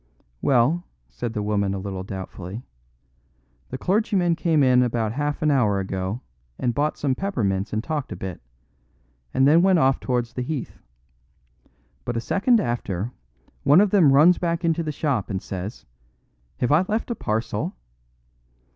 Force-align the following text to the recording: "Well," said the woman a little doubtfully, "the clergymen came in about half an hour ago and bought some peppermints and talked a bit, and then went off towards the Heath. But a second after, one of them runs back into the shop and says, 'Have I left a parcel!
"Well," 0.41 0.83
said 1.09 1.33
the 1.33 1.43
woman 1.43 1.75
a 1.75 1.77
little 1.77 2.01
doubtfully, 2.03 2.63
"the 3.69 3.77
clergymen 3.77 4.35
came 4.35 4.63
in 4.63 4.81
about 4.81 5.11
half 5.11 5.43
an 5.43 5.51
hour 5.51 5.79
ago 5.79 6.21
and 6.57 6.73
bought 6.73 6.97
some 6.97 7.13
peppermints 7.13 7.71
and 7.71 7.83
talked 7.83 8.11
a 8.11 8.15
bit, 8.15 8.41
and 9.31 9.47
then 9.47 9.61
went 9.61 9.77
off 9.77 9.99
towards 9.99 10.33
the 10.33 10.41
Heath. 10.41 10.79
But 12.03 12.17
a 12.17 12.19
second 12.19 12.59
after, 12.59 13.11
one 13.61 13.79
of 13.79 13.91
them 13.91 14.11
runs 14.11 14.39
back 14.39 14.65
into 14.65 14.81
the 14.81 14.91
shop 14.91 15.29
and 15.29 15.39
says, 15.39 15.85
'Have 16.57 16.71
I 16.71 16.83
left 16.87 17.11
a 17.11 17.15
parcel! 17.15 17.75